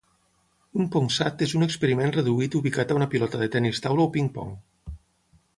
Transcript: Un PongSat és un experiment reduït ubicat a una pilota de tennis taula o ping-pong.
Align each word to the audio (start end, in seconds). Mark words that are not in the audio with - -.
Un 0.83 0.87
PongSat 0.95 1.43
és 1.47 1.53
un 1.59 1.67
experiment 1.67 2.15
reduït 2.17 2.59
ubicat 2.63 2.95
a 2.95 2.99
una 3.03 3.09
pilota 3.15 3.43
de 3.45 3.53
tennis 3.57 3.85
taula 3.85 4.11
o 4.11 4.15
ping-pong. 4.17 4.59